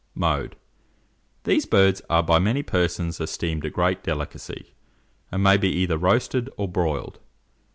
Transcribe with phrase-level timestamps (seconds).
[0.15, 0.55] Mode.
[1.43, 4.73] These birds are by many persons esteemed a great delicacy,
[5.31, 7.19] and may be either roasted or broiled.